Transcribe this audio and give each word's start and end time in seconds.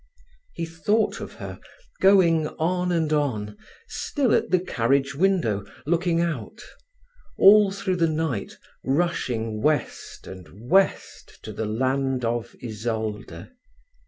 He 0.55 0.65
thought 0.65 1.19
of 1.21 1.33
her 1.33 1.59
going 1.99 2.47
on 2.47 2.91
and 2.91 3.13
on, 3.13 3.55
still 3.87 4.33
at 4.33 4.49
the 4.49 4.59
carriage 4.59 5.13
window 5.13 5.63
looking 5.85 6.19
out; 6.21 6.59
all 7.37 7.69
through 7.69 7.97
the 7.97 8.09
night 8.09 8.57
rushing 8.83 9.61
west 9.61 10.25
and 10.25 10.67
west 10.71 11.37
to 11.43 11.53
the 11.53 11.67
land 11.67 12.25
of 12.25 12.55
Isolde. 12.63 13.49